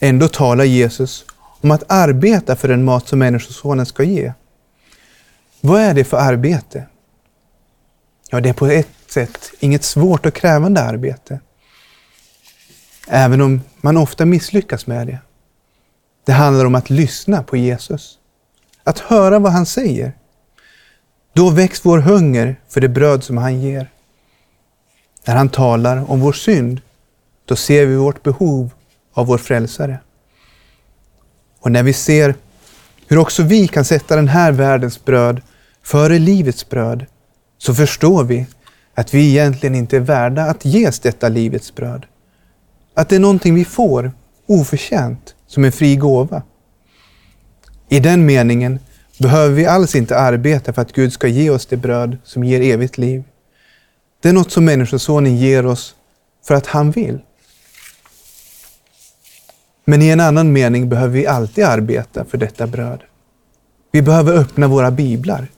Ändå 0.00 0.28
talar 0.28 0.64
Jesus 0.64 1.24
om 1.60 1.70
att 1.70 1.84
arbeta 1.88 2.56
för 2.56 2.68
den 2.68 2.84
mat 2.84 3.08
som 3.08 3.18
Människosonen 3.18 3.86
ska 3.86 4.02
ge. 4.02 4.32
Vad 5.60 5.80
är 5.80 5.94
det 5.94 6.04
för 6.04 6.16
arbete? 6.16 6.86
Ja, 8.30 8.40
det 8.40 8.48
är 8.48 8.52
på 8.52 8.66
ett 8.66 8.88
sätt 9.06 9.50
inget 9.60 9.84
svårt 9.84 10.26
och 10.26 10.34
krävande 10.34 10.82
arbete. 10.82 11.40
Även 13.08 13.40
om 13.40 13.60
man 13.76 13.96
ofta 13.96 14.24
misslyckas 14.24 14.86
med 14.86 15.06
det. 15.06 15.18
Det 16.24 16.32
handlar 16.32 16.64
om 16.64 16.74
att 16.74 16.90
lyssna 16.90 17.42
på 17.42 17.56
Jesus. 17.56 18.18
Att 18.84 18.98
höra 18.98 19.38
vad 19.38 19.52
han 19.52 19.66
säger. 19.66 20.12
Då 21.32 21.50
väcks 21.50 21.84
vår 21.84 21.98
hunger 21.98 22.60
för 22.68 22.80
det 22.80 22.88
bröd 22.88 23.24
som 23.24 23.36
han 23.36 23.60
ger. 23.60 23.90
När 25.26 25.36
han 25.36 25.48
talar 25.48 26.10
om 26.10 26.20
vår 26.20 26.32
synd, 26.32 26.80
då 27.44 27.56
ser 27.56 27.86
vi 27.86 27.96
vårt 27.96 28.22
behov 28.22 28.70
av 29.12 29.26
vår 29.26 29.38
frälsare. 29.38 29.98
Och 31.60 31.72
när 31.72 31.82
vi 31.82 31.92
ser 31.92 32.34
hur 33.06 33.18
också 33.18 33.42
vi 33.42 33.68
kan 33.68 33.84
sätta 33.84 34.16
den 34.16 34.28
här 34.28 34.52
världens 34.52 35.04
bröd 35.04 35.42
före 35.82 36.18
livets 36.18 36.68
bröd, 36.68 37.06
så 37.58 37.74
förstår 37.74 38.24
vi 38.24 38.46
att 38.94 39.14
vi 39.14 39.28
egentligen 39.28 39.74
inte 39.74 39.96
är 39.96 40.00
värda 40.00 40.42
att 40.42 40.64
ges 40.64 41.00
detta 41.00 41.28
livets 41.28 41.74
bröd. 41.74 42.06
Att 42.94 43.08
det 43.08 43.16
är 43.16 43.20
någonting 43.20 43.54
vi 43.54 43.64
får 43.64 44.12
oförtjänt 44.46 45.34
som 45.46 45.64
en 45.64 45.72
fri 45.72 45.96
gåva. 45.96 46.42
I 47.88 48.00
den 48.00 48.26
meningen 48.26 48.78
behöver 49.18 49.54
vi 49.54 49.66
alls 49.66 49.94
inte 49.94 50.18
arbeta 50.18 50.72
för 50.72 50.82
att 50.82 50.92
Gud 50.92 51.12
ska 51.12 51.28
ge 51.28 51.50
oss 51.50 51.66
det 51.66 51.76
bröd 51.76 52.18
som 52.24 52.44
ger 52.44 52.60
evigt 52.60 52.98
liv. 52.98 53.24
Det 54.26 54.30
är 54.30 54.34
något 54.34 54.52
som 54.52 54.64
Människosonen 54.64 55.36
ger 55.36 55.66
oss 55.66 55.94
för 56.44 56.54
att 56.54 56.66
han 56.66 56.90
vill. 56.90 57.18
Men 59.84 60.02
i 60.02 60.08
en 60.08 60.20
annan 60.20 60.52
mening 60.52 60.88
behöver 60.88 61.14
vi 61.14 61.26
alltid 61.26 61.64
arbeta 61.64 62.24
för 62.24 62.38
detta 62.38 62.66
bröd. 62.66 63.02
Vi 63.92 64.02
behöver 64.02 64.36
öppna 64.36 64.68
våra 64.68 64.90
biblar. 64.90 65.48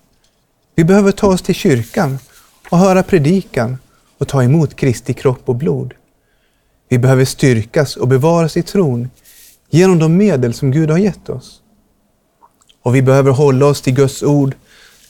Vi 0.75 0.85
behöver 0.85 1.13
ta 1.13 1.27
oss 1.27 1.43
till 1.43 1.55
kyrkan 1.55 2.19
och 2.71 2.79
höra 2.79 3.03
predikan 3.03 3.79
och 4.19 4.29
ta 4.29 4.43
emot 4.43 4.77
Kristi 4.77 5.15
kropp 5.15 5.43
och 5.45 5.57
blod. 5.57 5.95
Vi 6.89 6.99
behöver 6.99 7.25
styrkas 7.25 7.97
och 7.97 8.09
bevaras 8.09 8.57
i 8.57 8.63
tron 8.63 9.11
genom 9.71 9.99
de 9.99 10.17
medel 10.17 10.55
som 10.55 10.71
Gud 10.71 10.91
har 10.91 10.99
gett 10.99 11.29
oss. 11.29 11.61
Och 12.83 12.95
vi 12.95 13.03
behöver 13.03 13.31
hålla 13.31 13.67
oss 13.67 13.81
till 13.81 13.95
Guds 13.95 14.23
ord 14.23 14.55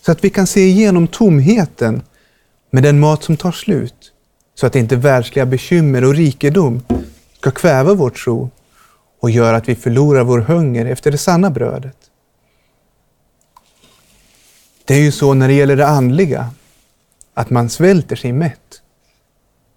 så 0.07 0.13
att 0.13 0.25
vi 0.25 0.31
kan 0.31 0.47
se 0.47 0.61
igenom 0.61 1.07
tomheten 1.07 2.03
med 2.71 2.83
den 2.83 3.01
mat 3.01 3.23
som 3.23 3.37
tar 3.37 3.53
slut, 3.53 4.13
så 4.55 4.67
att 4.67 4.77
inte 4.77 4.97
världsliga 4.97 5.47
bekymmer 5.47 6.05
och 6.05 6.15
rikedom 6.15 6.83
ska 7.41 7.51
kväva 7.51 7.95
vår 7.95 8.11
tro 8.11 8.51
och 9.21 9.31
göra 9.31 9.57
att 9.57 9.69
vi 9.69 9.75
förlorar 9.75 10.25
vår 10.25 10.39
hunger 10.39 10.87
efter 10.87 11.11
det 11.11 11.19
sanna 11.19 11.51
brödet. 11.51 11.97
Det 14.85 14.95
är 14.95 15.01
ju 15.01 15.13
så 15.13 15.35
när 15.35 15.49
det 15.49 15.55
gäller 15.55 15.77
det 15.77 15.87
andliga, 15.87 16.51
att 17.35 17.51
man 17.51 17.71
svälter 17.71 18.17
sig 18.17 18.33
mätt, 18.33 18.83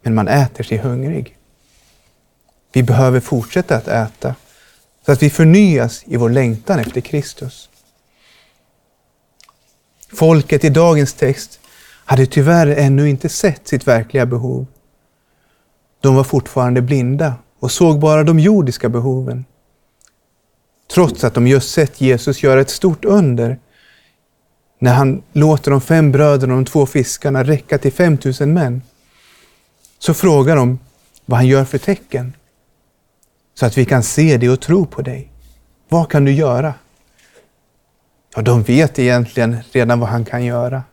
men 0.01 0.15
man 0.15 0.27
äter 0.27 0.63
sig 0.63 0.77
hungrig. 0.77 1.37
Vi 2.71 2.83
behöver 2.83 3.19
fortsätta 3.19 3.75
att 3.75 3.87
äta 3.87 4.35
så 5.05 5.11
att 5.11 5.23
vi 5.23 5.29
förnyas 5.29 6.03
i 6.05 6.17
vår 6.17 6.29
längtan 6.29 6.79
efter 6.79 7.01
Kristus. 7.01 7.69
Folket 10.13 10.63
i 10.63 10.69
dagens 10.69 11.13
text 11.13 11.60
hade 12.11 12.25
tyvärr 12.25 12.67
ännu 12.67 13.09
inte 13.09 13.29
sett 13.29 13.67
sitt 13.67 13.87
verkliga 13.87 14.25
behov. 14.25 14.65
De 16.01 16.15
var 16.15 16.23
fortfarande 16.23 16.81
blinda 16.81 17.33
och 17.59 17.71
såg 17.71 17.99
bara 17.99 18.23
de 18.23 18.39
jordiska 18.39 18.89
behoven. 18.89 19.45
Trots 20.93 21.23
att 21.23 21.33
de 21.33 21.47
just 21.47 21.71
sett 21.71 22.01
Jesus 22.01 22.43
göra 22.43 22.61
ett 22.61 22.69
stort 22.69 23.05
under 23.05 23.59
när 24.79 24.93
han 24.93 25.23
låter 25.33 25.71
de 25.71 25.81
fem 25.81 26.11
bröderna 26.11 26.53
och 26.53 26.59
de 26.59 26.65
två 26.65 26.85
fiskarna 26.85 27.43
räcka 27.43 27.77
till 27.77 27.93
5000 27.93 28.53
män, 28.53 28.81
så 29.99 30.13
frågar 30.13 30.55
de 30.55 30.79
vad 31.25 31.37
han 31.37 31.47
gör 31.47 31.65
för 31.65 31.77
tecken. 31.77 32.33
Så 33.53 33.65
att 33.65 33.77
vi 33.77 33.85
kan 33.85 34.03
se 34.03 34.37
det 34.37 34.49
och 34.49 34.59
tro 34.59 34.85
på 34.85 35.01
dig. 35.01 35.31
Vad 35.89 36.09
kan 36.09 36.25
du 36.25 36.31
göra? 36.31 36.73
Ja, 38.35 38.41
de 38.41 38.63
vet 38.63 38.99
egentligen 38.99 39.57
redan 39.71 39.99
vad 39.99 40.09
han 40.09 40.25
kan 40.25 40.45
göra. 40.45 40.83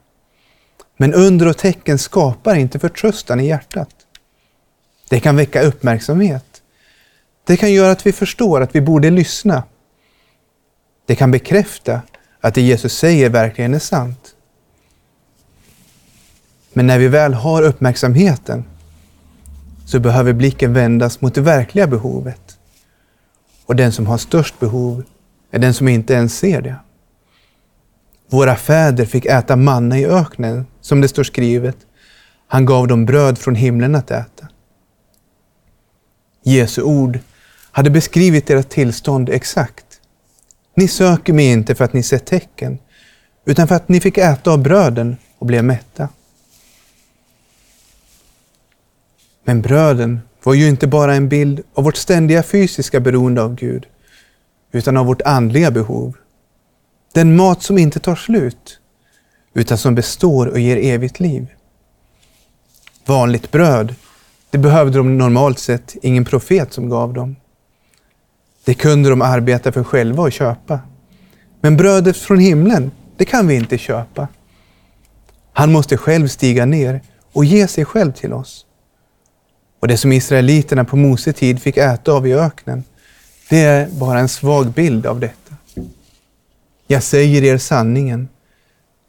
Men 1.00 1.14
under 1.14 1.49
och 1.49 1.57
tecken 1.59 1.99
skapar 1.99 2.55
inte 2.55 2.78
förtröstan 2.78 3.40
i 3.40 3.47
hjärtat. 3.47 3.88
Det 5.09 5.21
kan 5.21 5.37
väcka 5.37 5.62
uppmärksamhet. 5.62 6.62
Det 7.45 7.57
kan 7.57 7.73
göra 7.73 7.90
att 7.90 8.07
vi 8.07 8.12
förstår 8.12 8.61
att 8.61 8.75
vi 8.75 8.81
borde 8.81 9.11
lyssna. 9.11 9.62
Det 11.07 11.14
kan 11.14 11.31
bekräfta 11.31 12.00
att 12.40 12.55
det 12.55 12.62
Jesus 12.62 12.99
säger 12.99 13.31
verkligen 13.31 13.75
är 13.75 13.78
sant. 13.78 14.35
Men 16.73 16.87
när 16.87 16.99
vi 16.99 17.09
väl 17.09 17.35
har 17.35 17.62
uppmärksamheten 17.62 18.64
så 19.87 20.00
behöver 20.00 20.33
blicken 20.33 20.73
vändas 20.73 21.21
mot 21.21 21.35
det 21.35 21.40
verkliga 21.40 21.87
behovet. 21.87 22.59
Och 23.67 23.76
den 23.76 23.93
som 23.93 24.07
har 24.07 24.19
störst 24.19 24.61
behov 24.61 25.05
är 25.50 25.59
den 25.59 25.75
som 25.75 25.88
inte 25.88 26.14
ens 26.14 26.38
ser 26.38 26.62
det. 26.62 26.76
Våra 28.31 28.57
fäder 28.57 29.05
fick 29.05 29.27
äta 29.27 29.57
manna 29.57 29.99
i 29.99 30.07
öknen, 30.07 30.67
som 30.81 31.01
det 31.01 31.09
står 31.09 31.25
skrivet. 31.25 31.77
Han 32.47 32.65
gav 32.65 32.89
dem 32.89 33.07
bröd 33.07 33.39
från 33.39 33.55
himlen 33.55 33.95
att 33.95 34.11
äta. 34.11 34.49
Jesu 36.43 36.83
ord 36.83 37.19
hade 37.71 37.91
beskrivit 37.91 38.47
deras 38.47 38.67
tillstånd 38.67 39.29
exakt. 39.29 39.85
Ni 40.75 40.89
söker 40.89 41.33
mig 41.33 41.47
inte 41.47 41.75
för 41.75 41.85
att 41.85 41.93
ni 41.93 42.03
sett 42.03 42.27
tecken, 42.27 42.79
utan 43.45 43.69
för 43.69 43.75
att 43.75 43.89
ni 43.89 44.01
fick 44.01 44.19
äta 44.19 44.51
av 44.51 44.63
bröden 44.63 45.17
och 45.39 45.47
blev 45.47 45.65
mätta. 45.65 46.09
Men 49.45 49.63
bröden 49.63 50.21
var 50.43 50.55
ju 50.55 50.69
inte 50.69 50.87
bara 50.87 51.15
en 51.15 51.29
bild 51.29 51.61
av 51.75 51.85
vårt 51.85 51.97
ständiga 51.97 52.43
fysiska 52.43 53.01
beroende 53.01 53.43
av 53.43 53.55
Gud, 53.55 53.87
utan 54.73 54.97
av 54.97 55.07
vårt 55.07 55.23
andliga 55.23 55.71
behov. 55.71 56.17
Den 57.19 57.37
mat 57.37 57.63
som 57.63 57.79
inte 57.79 58.01
tar 58.01 58.17
slut, 58.17 58.81
utan 59.55 59.79
som 59.79 59.95
består 59.95 60.47
och 60.47 60.59
ger 60.59 60.77
evigt 60.77 61.21
liv. 61.21 61.47
Vanligt 63.07 63.51
bröd, 63.51 63.95
det 64.51 64.59
behövde 64.59 64.99
de 64.99 65.19
normalt 65.19 65.59
sett 65.59 65.97
ingen 66.03 66.25
profet 66.25 66.73
som 66.73 66.89
gav 66.89 67.15
dem. 67.15 67.37
Det 68.65 68.75
kunde 68.75 69.11
de 69.11 69.23
arbeta 69.23 69.73
för 69.73 69.85
själva 69.85 70.23
och 70.23 70.33
köpa. 70.33 70.81
Men 71.61 71.77
brödet 71.77 72.17
från 72.17 72.39
himlen, 72.39 72.91
det 73.17 73.25
kan 73.25 73.47
vi 73.47 73.55
inte 73.55 73.79
köpa. 73.79 74.29
Han 75.53 75.73
måste 75.73 75.97
själv 75.97 76.29
stiga 76.29 76.67
ner 76.67 77.01
och 77.33 77.45
ge 77.45 77.69
sig 77.69 77.85
själv 77.85 78.13
till 78.13 78.33
oss. 78.33 78.67
Och 79.81 79.89
det 79.89 79.97
som 79.97 80.13
israeliterna 80.13 80.85
på 80.85 80.97
Mose 80.97 81.33
tid 81.33 81.63
fick 81.63 81.77
äta 81.77 82.13
av 82.13 82.27
i 82.27 82.35
öknen, 82.35 82.85
det 83.49 83.61
är 83.61 83.89
bara 83.89 84.19
en 84.19 84.29
svag 84.29 84.73
bild 84.73 85.07
av 85.07 85.21
detta. 85.21 85.48
Jag 86.90 87.02
säger 87.02 87.45
er 87.45 87.59
sanningen. 87.59 88.28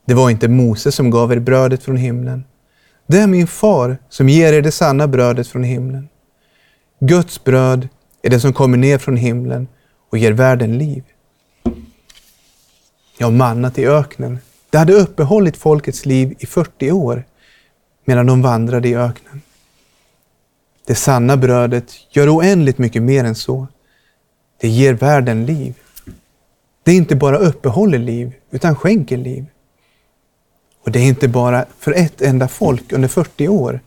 Det 0.05 0.13
var 0.13 0.29
inte 0.29 0.47
Mose 0.47 0.91
som 0.91 1.09
gav 1.09 1.33
er 1.33 1.39
brödet 1.39 1.83
från 1.83 1.97
himlen. 1.97 2.43
Det 3.07 3.17
är 3.17 3.27
min 3.27 3.47
far 3.47 3.97
som 4.09 4.29
ger 4.29 4.53
er 4.53 4.61
det 4.61 4.71
sanna 4.71 5.07
brödet 5.07 5.47
från 5.47 5.63
himlen. 5.63 6.09
Guds 6.99 7.43
bröd 7.43 7.89
är 8.21 8.29
det 8.29 8.39
som 8.39 8.53
kommer 8.53 8.77
ner 8.77 8.97
från 8.97 9.17
himlen 9.17 9.67
och 10.09 10.17
ger 10.17 10.31
världen 10.31 10.77
liv. 10.77 11.03
Ja, 13.17 13.29
mannat 13.29 13.77
i 13.77 13.87
öknen, 13.87 14.39
Det 14.69 14.77
hade 14.77 14.93
uppehållit 14.93 15.57
folkets 15.57 16.05
liv 16.05 16.35
i 16.39 16.45
40 16.45 16.91
år 16.91 17.23
medan 18.05 18.25
de 18.25 18.41
vandrade 18.41 18.87
i 18.87 18.95
öknen. 18.95 19.41
Det 20.87 20.95
sanna 20.95 21.37
brödet 21.37 21.91
gör 22.09 22.37
oändligt 22.37 22.77
mycket 22.77 23.03
mer 23.03 23.23
än 23.23 23.35
så. 23.35 23.67
Det 24.61 24.67
ger 24.67 24.93
världen 24.93 25.45
liv. 25.45 25.75
Det 26.89 26.93
inte 26.93 27.15
bara 27.15 27.37
uppehåller 27.37 27.97
liv, 27.99 28.33
utan 28.51 28.75
skänker 28.75 29.17
liv. 29.17 29.45
Och 30.83 30.91
det 30.91 30.99
är 30.99 31.03
inte 31.03 31.27
bara 31.27 31.65
för 31.79 31.91
ett 31.91 32.21
enda 32.21 32.47
folk 32.47 32.91
under 32.91 33.07
40 33.07 33.47
år, 33.47 33.79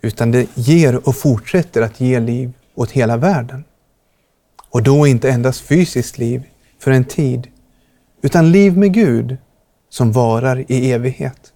utan 0.00 0.30
det 0.30 0.48
ger 0.54 1.08
och 1.08 1.16
fortsätter 1.16 1.82
att 1.82 2.00
ge 2.00 2.20
liv 2.20 2.52
åt 2.74 2.90
hela 2.90 3.16
världen. 3.16 3.64
Och 4.70 4.82
då 4.82 5.06
inte 5.06 5.30
endast 5.30 5.60
fysiskt 5.60 6.18
liv 6.18 6.44
för 6.78 6.90
en 6.90 7.04
tid, 7.04 7.48
utan 8.22 8.52
liv 8.52 8.78
med 8.78 8.92
Gud 8.92 9.36
som 9.88 10.12
varar 10.12 10.64
i 10.68 10.92
evighet. 10.92 11.52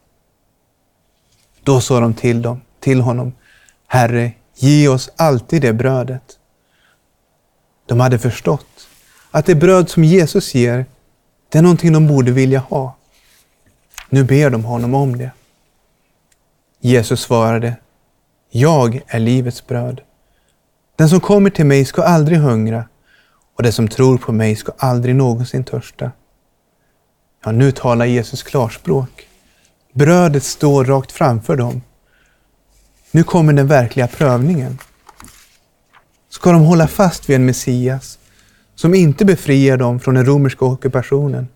Då 1.63 1.81
sa 1.81 2.01
de 2.01 2.15
till, 2.15 2.43
dem, 2.43 2.61
till 2.81 3.01
honom, 3.01 3.33
Herre, 3.87 4.33
ge 4.55 4.89
oss 4.89 5.11
alltid 5.17 5.63
det 5.63 5.73
brödet. 5.73 6.39
De 7.87 8.01
hade 8.01 8.19
förstått 8.19 8.88
att 9.31 9.47
det 9.47 9.55
bröd 9.55 9.91
som 9.91 10.05
Jesus 10.05 10.55
ger, 10.55 10.87
det 11.49 11.59
är 11.59 11.63
någonting 11.63 11.93
de 11.93 12.07
borde 12.07 12.31
vilja 12.33 12.59
ha. 12.59 12.97
Nu 14.09 14.25
ber 14.25 14.51
de 14.51 14.65
honom 14.65 14.95
om 14.95 15.19
det. 15.19 15.31
Jesus 16.81 17.21
svarade, 17.21 17.77
Jag 18.51 19.03
är 19.07 19.19
livets 19.19 19.67
bröd. 19.67 20.01
Den 20.97 21.09
som 21.09 21.21
kommer 21.21 21.51
till 21.51 21.67
mig 21.67 21.85
ska 21.85 22.03
aldrig 22.03 22.39
hungra 22.39 22.89
och 23.57 23.63
den 23.63 23.73
som 23.73 23.89
tror 23.89 24.19
på 24.19 24.33
mig 24.33 24.57
ska 24.57 24.73
aldrig 24.79 25.15
någonsin 25.15 25.65
törsta. 25.65 26.11
Ja, 27.45 27.53
nu 27.53 27.73
talar 27.73 28.07
Jesus 28.07 28.43
klarspråk. 28.43 29.29
Brödet 29.93 30.45
står 30.45 30.85
rakt 30.85 31.13
framför 31.13 31.57
dem. 31.57 31.83
Nu 33.11 33.25
kommer 33.25 33.53
den 33.53 33.67
verkliga 33.67 34.07
prövningen. 34.07 34.79
Ska 36.29 36.53
de 36.53 36.63
hålla 36.63 36.89
fast 36.89 37.29
vid 37.29 37.37
en 37.37 37.47
Messias 37.47 38.19
som 38.79 38.95
inte 38.95 39.25
befriar 39.25 39.77
dem 39.77 40.01
från 40.01 40.15
den 40.15 40.27
romerska 40.27 40.65
ockupationen, 40.65 41.49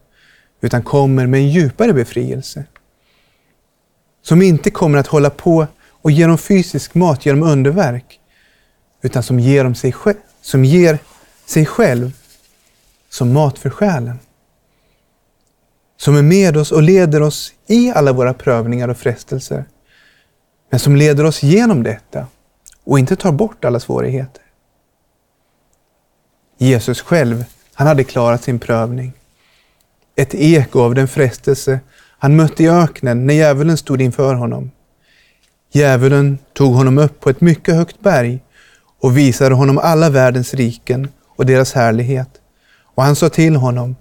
utan 0.61 0.83
kommer 0.83 1.27
med 1.27 1.41
en 1.41 1.49
djupare 1.49 1.93
befrielse? 1.93 2.65
Som 4.23 4.43
inte 4.43 4.71
kommer 4.71 4.99
att 4.99 5.07
hålla 5.07 5.31
på 5.31 5.67
och 5.89 6.11
ge 6.11 6.27
dem 6.27 6.39
fysisk 6.39 6.95
mat 6.95 7.27
genom 7.27 7.43
underverk, 7.43 8.21
utan 9.03 9.23
som 9.23 9.41
ger, 9.41 9.65
dem 9.65 9.75
sig, 9.75 9.93
själv, 9.93 10.17
som 10.41 10.65
ger 10.65 10.99
sig 11.47 11.67
själv 11.67 12.13
som 13.11 13.33
mat 13.33 13.59
för 13.59 13.71
själen. 13.71 14.19
Som 15.97 16.17
är 16.17 16.23
med 16.23 16.57
oss 16.57 16.73
och 16.73 16.83
leder 16.83 17.23
oss 17.23 17.53
i 17.67 17.91
alla 17.91 18.13
våra 18.13 18.35
prövningar 18.35 18.89
och 18.89 18.97
frestelser. 18.97 19.65
Men 20.71 20.81
som 20.81 20.97
leder 20.97 21.25
oss 21.25 21.43
genom 21.43 21.83
detta 21.83 22.27
och 22.85 22.99
inte 22.99 23.17
tar 23.17 23.33
bort 23.33 23.65
alla 23.65 23.81
svårigheter. 23.81 24.42
Jesus 26.63 27.01
själv, 27.01 27.45
han 27.75 27.87
hade 27.87 28.05
klarat 28.05 28.43
sin 28.43 28.59
prövning. 28.59 29.13
Ett 30.17 30.35
eko 30.35 30.81
av 30.81 30.95
den 30.95 31.09
frestelse 31.09 31.81
han 32.19 32.37
mötte 32.37 32.63
i 32.63 32.69
öknen 32.69 33.27
när 33.27 33.35
djävulen 33.35 33.77
stod 33.77 34.03
inför 34.03 34.35
honom. 34.35 34.71
Djävulen 35.73 36.39
tog 36.53 36.75
honom 36.75 36.99
upp 36.99 37.21
på 37.21 37.31
ett 37.31 37.41
mycket 37.41 37.75
högt 37.75 38.01
berg 38.01 38.41
och 39.01 39.17
visade 39.17 39.55
honom 39.55 39.79
alla 39.79 40.11
världens 40.11 40.55
riken 40.55 41.09
och 41.37 41.47
deras 41.47 41.73
härlighet. 41.73 42.29
Och 42.95 43.03
han 43.03 43.17
sa 43.17 43.29
till 43.29 43.57
honom, 43.57 43.97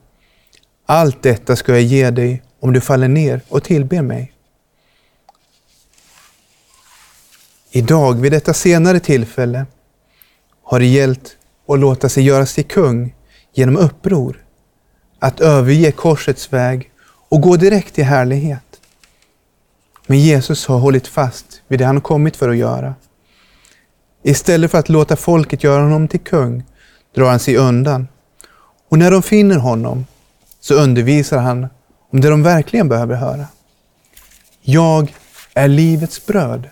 allt 0.85 1.23
detta 1.23 1.55
ska 1.55 1.71
jag 1.71 1.81
ge 1.81 2.11
dig 2.11 2.43
om 2.59 2.73
du 2.73 2.81
faller 2.81 3.07
ner 3.07 3.41
och 3.49 3.63
tillber 3.63 4.01
mig. 4.01 4.33
Idag, 7.71 8.21
vid 8.21 8.31
detta 8.31 8.53
senare 8.53 9.00
tillfälle, 9.00 9.65
har 10.63 10.79
det 10.79 10.85
gällt 10.85 11.37
och 11.65 11.77
låta 11.77 12.09
sig 12.09 12.24
göras 12.24 12.53
till 12.53 12.65
kung 12.65 13.15
genom 13.53 13.77
uppror, 13.77 14.45
att 15.19 15.39
överge 15.39 15.91
korsets 15.91 16.53
väg 16.53 16.91
och 17.29 17.41
gå 17.41 17.55
direkt 17.55 17.95
till 17.95 18.03
härlighet. 18.03 18.81
Men 20.07 20.19
Jesus 20.19 20.67
har 20.67 20.77
hållit 20.77 21.07
fast 21.07 21.61
vid 21.67 21.79
det 21.79 21.85
han 21.85 22.01
kommit 22.01 22.37
för 22.37 22.50
att 22.50 22.57
göra. 22.57 22.95
Istället 24.24 24.71
för 24.71 24.77
att 24.77 24.89
låta 24.89 25.15
folket 25.15 25.63
göra 25.63 25.83
honom 25.83 26.07
till 26.07 26.19
kung 26.19 26.63
drar 27.15 27.29
han 27.29 27.39
sig 27.39 27.57
undan. 27.57 28.07
Och 28.89 28.97
när 28.97 29.11
de 29.11 29.24
finner 29.24 29.57
honom 29.57 30.05
så 30.59 30.74
undervisar 30.74 31.37
han 31.37 31.67
om 32.11 32.21
det 32.21 32.29
de 32.29 32.43
verkligen 32.43 32.89
behöver 32.89 33.15
höra. 33.15 33.45
Jag 34.61 35.15
är 35.53 35.67
livets 35.67 36.25
bröd. 36.25 36.69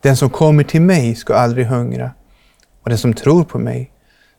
Den 0.00 0.16
som 0.16 0.30
kommer 0.30 0.64
till 0.64 0.82
mig 0.82 1.14
ska 1.14 1.34
aldrig 1.34 1.66
hungra 1.66 2.10
och 2.82 2.88
den 2.88 2.98
som 2.98 3.14
tror 3.14 3.44
på 3.44 3.58
mig 3.58 3.90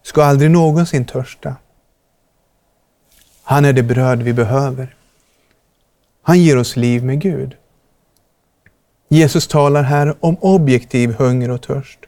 ska 0.01 0.23
aldrig 0.23 0.51
någonsin 0.51 1.06
törsta. 1.06 1.56
Han 3.43 3.65
är 3.65 3.73
det 3.73 3.84
bröd 3.84 4.21
vi 4.21 4.34
behöver. 4.34 4.95
Han 6.21 6.39
ger 6.39 6.58
oss 6.58 6.75
liv 6.75 7.03
med 7.03 7.21
Gud. 7.21 7.56
Jesus 9.08 9.47
talar 9.47 9.84
här 9.84 10.15
om 10.19 10.38
objektiv 10.41 11.13
hunger 11.13 11.51
och 11.51 11.62
törst. 11.62 11.99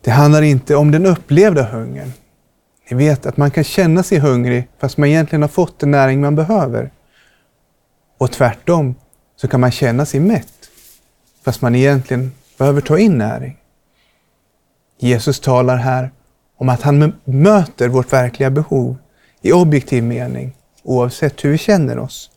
Det 0.00 0.10
handlar 0.10 0.42
inte 0.42 0.76
om 0.76 0.90
den 0.90 1.06
upplevda 1.06 1.62
hungern. 1.62 2.12
Ni 2.90 2.96
vet 2.96 3.26
att 3.26 3.36
man 3.36 3.50
kan 3.50 3.64
känna 3.64 4.02
sig 4.02 4.18
hungrig 4.18 4.68
fast 4.78 4.96
man 4.96 5.08
egentligen 5.08 5.42
har 5.42 5.48
fått 5.48 5.78
den 5.78 5.90
näring 5.90 6.20
man 6.20 6.36
behöver. 6.36 6.90
Och 8.18 8.32
tvärtom 8.32 8.94
så 9.36 9.48
kan 9.48 9.60
man 9.60 9.70
känna 9.70 10.06
sig 10.06 10.20
mätt 10.20 10.70
fast 11.44 11.62
man 11.62 11.74
egentligen 11.74 12.32
behöver 12.58 12.80
ta 12.80 12.98
in 12.98 13.18
näring. 13.18 13.56
Jesus 15.04 15.40
talar 15.40 15.76
här 15.76 16.10
om 16.56 16.68
att 16.68 16.82
han 16.82 17.12
möter 17.24 17.88
vårt 17.88 18.12
verkliga 18.12 18.50
behov 18.50 18.96
i 19.42 19.52
objektiv 19.52 20.04
mening 20.04 20.52
oavsett 20.82 21.44
hur 21.44 21.50
vi 21.50 21.58
känner 21.58 21.98
oss. 21.98 22.30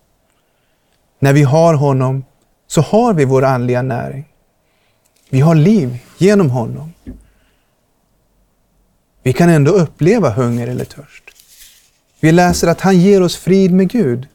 När 1.20 1.34
vi 1.34 1.44
har 1.44 1.74
honom 1.74 2.26
så 2.68 2.82
har 2.82 3.14
vi 3.14 3.26
vår 3.26 3.44
andliga 3.44 3.82
näring. 3.82 4.26
Vi 5.30 5.40
har 5.40 5.56
liv 5.56 5.98
genom 6.18 6.50
honom. 6.50 6.94
Vi 9.24 9.34
kan 9.34 9.50
ändå 9.50 9.72
uppleva 9.72 10.30
hunger 10.30 10.68
eller 10.68 10.86
törst. 10.86 11.24
Vi 12.20 12.32
läser 12.32 12.68
att 12.68 12.82
han 12.82 13.00
ger 13.00 13.22
oss 13.22 13.38
frid 13.38 13.74
med 13.74 13.90
Gud, 13.90 14.28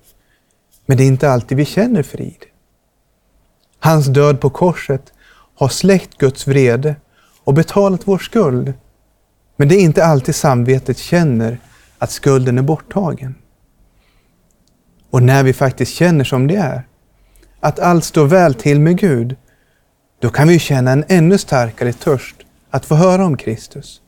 men 0.87 0.97
det 0.97 1.05
är 1.05 1.09
inte 1.09 1.31
alltid 1.31 1.57
vi 1.57 1.65
känner 1.65 2.03
frid. 2.03 2.45
Hans 3.79 4.07
död 4.07 4.41
på 4.41 4.51
korset 4.51 5.13
har 5.55 5.69
släckt 5.69 6.19
Guds 6.19 6.47
vrede 6.47 6.97
och 7.45 7.55
betalat 7.55 8.01
vår 8.05 8.19
skuld. 8.19 8.73
Men 9.57 9.69
det 9.69 9.75
är 9.75 9.81
inte 9.81 10.05
alltid 10.05 10.35
samvetet 10.35 10.99
känner 10.99 11.59
att 11.99 12.11
skulden 12.11 12.59
är 12.59 12.63
borttagen. 12.63 13.35
Och 15.11 15.23
när 15.23 15.43
vi 15.43 15.53
faktiskt 15.53 15.93
känner 15.93 16.25
som 16.25 16.47
det 16.47 16.57
är, 16.57 16.83
att 17.61 17.79
allt 17.79 18.05
står 18.05 18.27
väl 18.27 18.55
till 18.55 18.81
med 18.81 18.99
Gud, 18.99 19.37
då 20.21 20.31
kan 20.31 20.49
vi 20.49 20.59
känna 20.59 20.91
en 20.91 21.05
ännu 21.09 21.39
starkare 21.39 21.93
törst 21.93 22.37
att 22.71 22.87
få 22.87 22.95
höra 22.95 23.25
om 23.25 23.37
Kristus. 23.37 24.01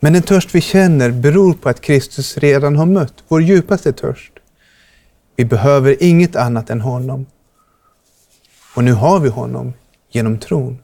Men 0.00 0.12
den 0.12 0.22
törst 0.22 0.54
vi 0.54 0.60
känner 0.60 1.10
beror 1.10 1.54
på 1.54 1.68
att 1.68 1.80
Kristus 1.80 2.38
redan 2.38 2.76
har 2.76 2.86
mött 2.86 3.14
vår 3.28 3.42
djupaste 3.42 3.92
törst. 3.92 4.32
Vi 5.36 5.44
behöver 5.44 6.02
inget 6.02 6.36
annat 6.36 6.70
än 6.70 6.80
honom. 6.80 7.26
Och 8.76 8.84
nu 8.84 8.92
har 8.92 9.20
vi 9.20 9.28
honom 9.28 9.72
genom 10.10 10.38
tron. 10.38 10.78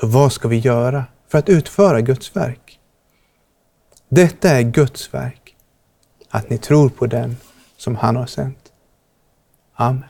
Så 0.00 0.06
vad 0.06 0.32
ska 0.32 0.48
vi 0.48 0.58
göra 0.58 1.04
för 1.28 1.38
att 1.38 1.48
utföra 1.48 2.00
Guds 2.00 2.36
verk? 2.36 2.80
Detta 4.08 4.48
är 4.50 4.62
Guds 4.62 5.14
verk, 5.14 5.56
att 6.30 6.50
ni 6.50 6.58
tror 6.58 6.88
på 6.88 7.06
den 7.06 7.36
som 7.76 7.96
han 7.96 8.16
har 8.16 8.26
sänt. 8.26 8.72
Amen. 9.74 10.09